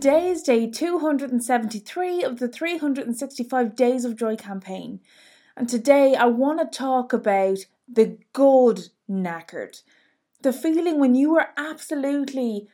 [0.00, 5.00] Today is day 273 of the 365 Days of Joy campaign,
[5.56, 7.58] and today I want to talk about
[7.88, 9.82] the good knackered.
[10.42, 12.68] The feeling when you are absolutely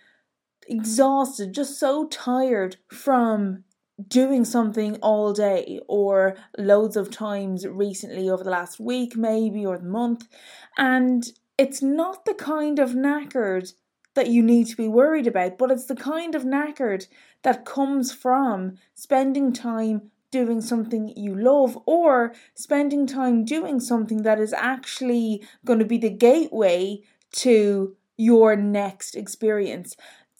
[0.68, 3.64] exhausted, just so tired from
[4.06, 9.78] doing something all day or loads of times recently over the last week, maybe, or
[9.78, 10.28] the month,
[10.76, 11.24] and
[11.56, 13.72] it's not the kind of knackered
[14.14, 17.06] that you need to be worried about, but it's the kind of knackered
[17.42, 24.40] that comes from spending time doing something you love or spending time doing something that
[24.40, 27.00] is actually going to be the gateway
[27.30, 29.96] to your next experience,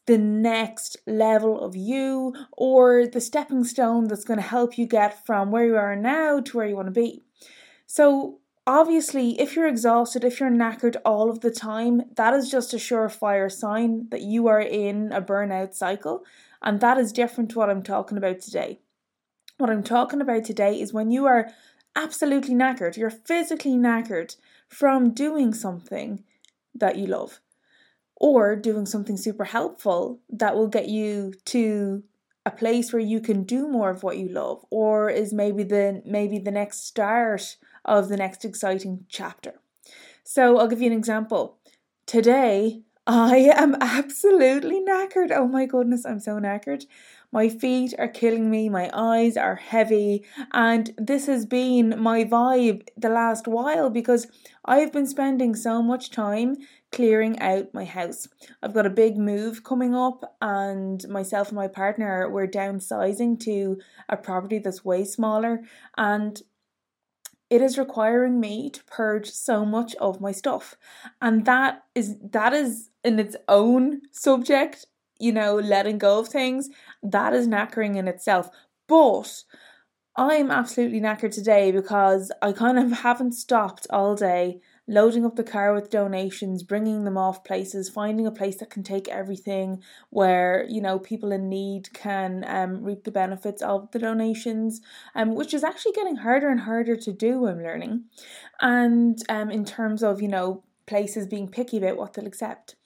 [0.06, 5.24] the next level of you, or the stepping stone that's going to help you get
[5.24, 7.22] from where you are now to where you want to be.
[7.86, 12.72] So, obviously, if you're exhausted, if you're knackered all of the time, that is just
[12.72, 16.24] a surefire sign that you are in a burnout cycle.
[16.62, 18.80] And that is different to what I'm talking about today.
[19.58, 21.50] What I'm talking about today is when you are
[21.94, 24.36] absolutely knackered, you're physically knackered
[24.68, 26.24] from doing something
[26.74, 27.40] that you love
[28.16, 32.02] or doing something super helpful that will get you to
[32.46, 36.02] a place where you can do more of what you love or is maybe the
[36.04, 39.54] maybe the next start of the next exciting chapter.
[40.22, 41.58] So I'll give you an example.
[42.06, 45.30] Today I am absolutely knackered.
[45.30, 46.86] Oh my goodness, I'm so knackered.
[47.30, 52.86] My feet are killing me, my eyes are heavy, and this has been my vibe
[52.96, 54.28] the last while because
[54.64, 56.56] I've been spending so much time
[56.92, 58.28] clearing out my house.
[58.62, 63.80] I've got a big move coming up, and myself and my partner we're downsizing to
[64.08, 65.62] a property that's way smaller,
[65.96, 66.40] and
[67.50, 70.76] it is requiring me to purge so much of my stuff.
[71.20, 74.86] And that is that is in its own subject
[75.20, 76.70] you know letting go of things
[77.02, 78.50] that is knackering in itself.
[78.86, 79.44] But
[80.16, 85.44] i'm absolutely knackered today because i kind of haven't stopped all day loading up the
[85.44, 90.66] car with donations, bringing them off places, finding a place that can take everything where,
[90.68, 94.80] you know, people in need can um, reap the benefits of the donations,
[95.14, 98.04] um, which is actually getting harder and harder to do, I'm learning.
[98.60, 102.76] And um, in terms of, you know, places being picky about what they'll accept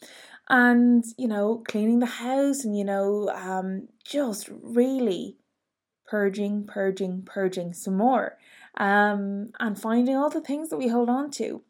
[0.48, 5.36] and you know cleaning the house and you know um just really
[6.06, 8.38] purging purging purging some more
[8.76, 11.62] um, and finding all the things that we hold on to.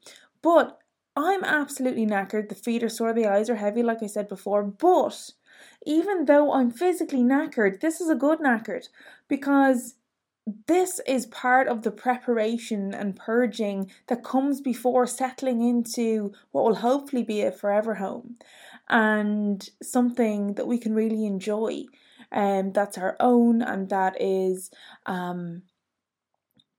[0.42, 0.78] But
[1.16, 2.48] I'm absolutely knackered.
[2.48, 4.62] The feet are sore, the eyes are heavy, like I said before.
[4.62, 5.30] But
[5.84, 8.88] even though I'm physically knackered, this is a good knackered
[9.26, 9.94] because
[10.66, 16.76] this is part of the preparation and purging that comes before settling into what will
[16.76, 18.36] hopefully be a forever home
[18.88, 21.84] and something that we can really enjoy
[22.30, 24.70] and um, that's our own and that is
[25.06, 25.62] um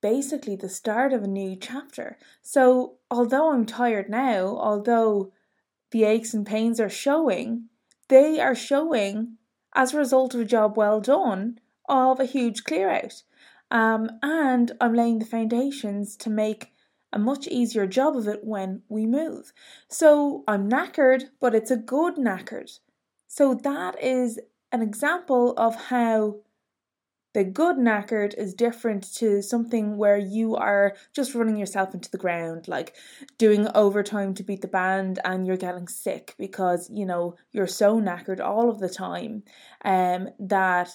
[0.00, 2.18] basically the start of a new chapter.
[2.42, 5.32] So, although I'm tired now, although
[5.90, 7.68] the aches and pains are showing,
[8.08, 9.36] they are showing
[9.74, 13.22] as a result of a job well done of a huge clear out.
[13.70, 16.72] Um, and I'm laying the foundations to make
[17.12, 19.52] a much easier job of it when we move.
[19.88, 22.78] So I'm knackered, but it's a good knackered.
[23.26, 24.38] So that is
[24.72, 26.36] an example of how
[27.32, 32.18] the good knackered is different to something where you are just running yourself into the
[32.18, 32.94] ground, like
[33.38, 38.00] doing overtime to beat the band and you're getting sick because, you know, you're so
[38.00, 39.44] knackered all of the time
[39.84, 40.90] um, that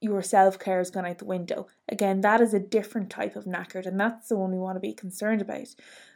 [0.00, 1.66] your self care has gone out the window.
[1.88, 4.80] Again, that is a different type of knackered, and that's the one we want to
[4.80, 5.68] be concerned about.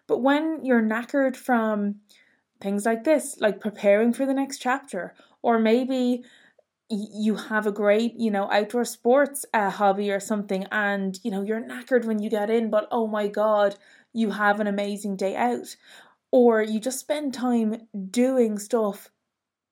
[0.07, 1.97] But when you're knackered from
[2.61, 6.25] things like this, like preparing for the next chapter, or maybe
[6.91, 11.43] you have a great, you know, outdoor sports uh, hobby or something, and you know,
[11.43, 13.77] you're knackered when you get in, but oh my god,
[14.13, 15.77] you have an amazing day out.
[16.31, 19.11] Or you just spend time doing stuff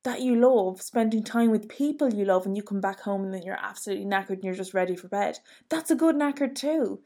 [0.04, 3.34] that you love, spending time with people you love, and you come back home and
[3.34, 5.38] then you're absolutely knackered and you're just ready for bed.
[5.68, 7.00] That's a good knackered too,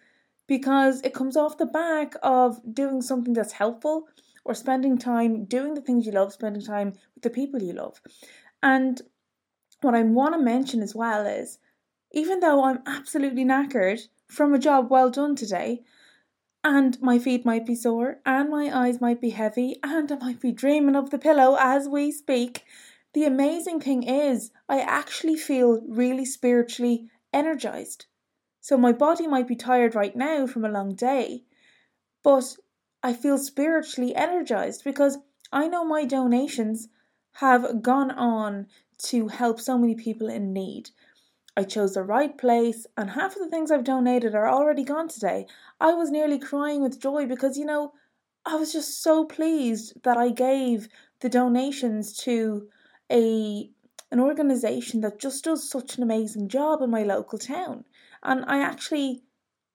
[0.47, 4.09] because it comes off the back of doing something that's helpful
[4.45, 8.01] or spending time doing the things you love, spending time with the people you love.
[8.63, 9.01] And
[9.81, 11.59] what I want to mention as well is
[12.13, 15.83] even though I'm absolutely knackered from a job well done today,
[16.65, 20.41] and my feet might be sore, and my eyes might be heavy, and I might
[20.41, 22.65] be dreaming of the pillow as we speak,
[23.13, 28.07] the amazing thing is I actually feel really spiritually energized.
[28.61, 31.45] So my body might be tired right now from a long day,
[32.23, 32.57] but
[33.03, 35.19] I feel spiritually energized because
[35.53, 36.89] I know my donations
[37.35, 38.67] have gone on
[38.99, 40.91] to help so many people in need.
[41.57, 45.09] I chose the right place, and half of the things I've donated are already gone
[45.09, 45.47] today.
[45.81, 47.95] I was nearly crying with joy because, you know,
[48.45, 50.89] I was just so pleased that I gave
[51.21, 52.69] the donations to
[53.11, 53.71] a
[54.13, 57.85] an organization that just does such an amazing job in my local town.
[58.23, 59.23] And I actually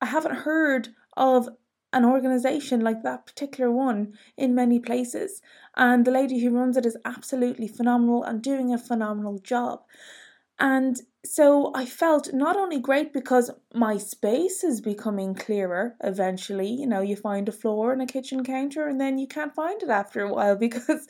[0.00, 1.48] I haven't heard of
[1.92, 5.42] an organization like that particular one in many places.
[5.76, 9.82] And the lady who runs it is absolutely phenomenal and doing a phenomenal job.
[10.58, 16.68] And so I felt not only great because my space is becoming clearer eventually.
[16.68, 19.82] You know, you find a floor and a kitchen counter, and then you can't find
[19.82, 21.06] it after a while because,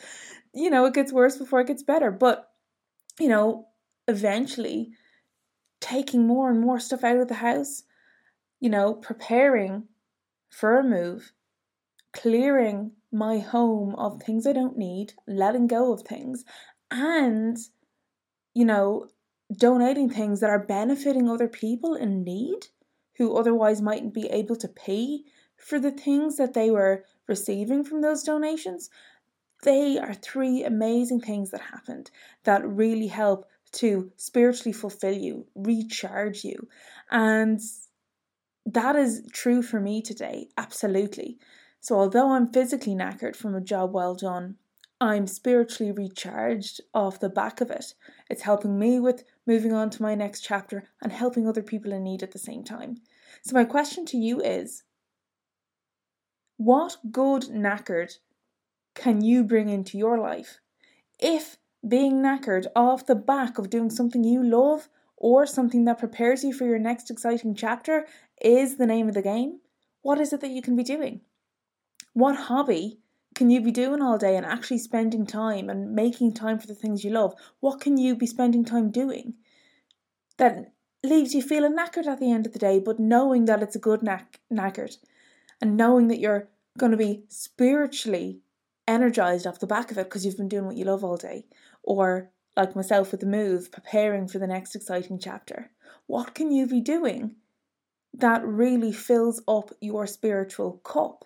[0.55, 2.11] you know, it gets worse before it gets better.
[2.11, 2.51] But,
[3.19, 3.69] you know,
[4.09, 4.93] eventually
[5.81, 7.83] taking more and more stuff out of the house,
[8.61, 9.89] you know, preparing
[10.53, 11.33] for a move,
[12.13, 16.45] clearing my home of things I don't need, letting go of things,
[16.91, 17.57] and,
[18.55, 19.09] you know,
[19.57, 22.67] donating things that are benefiting other people in need
[23.17, 25.21] who otherwise mightn't be able to pay
[25.57, 28.91] for the things that they were receiving from those donations.
[29.63, 32.11] They are three amazing things that happened
[32.45, 36.69] that really help to spiritually fulfill you, recharge you.
[37.11, 37.61] And
[38.67, 41.39] that is true for me today, absolutely.
[41.81, 44.57] So, although I'm physically knackered from a job well done,
[45.01, 47.95] I'm spiritually recharged off the back of it.
[48.31, 52.05] It's helping me with moving on to my next chapter and helping other people in
[52.05, 52.99] need at the same time.
[53.43, 54.85] So, my question to you is
[56.57, 58.19] what good knackered
[58.95, 60.61] can you bring into your life?
[61.19, 61.57] If
[61.87, 66.53] being knackered off the back of doing something you love or something that prepares you
[66.53, 68.07] for your next exciting chapter
[68.43, 69.61] is the name of the game,
[70.03, 71.21] what is it that you can be doing?
[72.13, 72.99] What hobby
[73.35, 76.75] can you be doing all day and actually spending time and making time for the
[76.75, 77.35] things you love?
[77.61, 79.35] What can you be spending time doing
[80.37, 80.73] that
[81.03, 83.81] leaves you feeling knackered at the end of the day, but knowing that it's a
[83.81, 84.97] good knack- knackered
[85.61, 86.49] and knowing that you're
[86.79, 88.41] going to be spiritually
[88.87, 91.47] energized off the back of it because you've been doing what you love all day?
[91.83, 95.71] Or like myself with the move, preparing for the next exciting chapter?
[96.07, 97.37] What can you be doing
[98.15, 101.25] that really fills up your spiritual cup,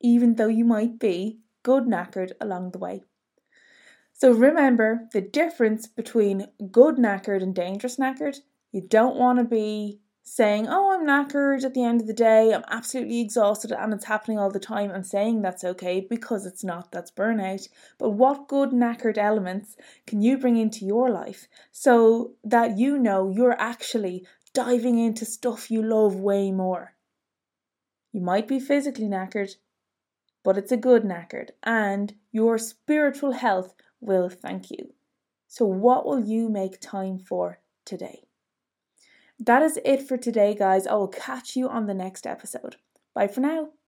[0.00, 3.02] even though you might be good knackered along the way?
[4.12, 8.40] So remember the difference between good knackered and dangerous knackered.
[8.72, 12.52] You don't want to be saying, Oh, I'm knackered at the end of the day,
[12.52, 16.64] I'm absolutely exhausted and it's happening all the time, and saying that's okay because it's
[16.64, 17.68] not, that's burnout.
[17.98, 23.30] But what good knackered elements can you bring into your life so that you know
[23.30, 24.26] you're actually
[24.58, 26.94] diving into stuff you love way more?
[28.10, 29.54] You might be physically knackered,
[30.42, 34.94] but it's a good knackered, and your spiritual health will thank you.
[35.46, 38.24] So, what will you make time for today?
[39.38, 40.88] That is it for today, guys.
[40.88, 42.74] I will catch you on the next episode.
[43.14, 43.68] Bye for now.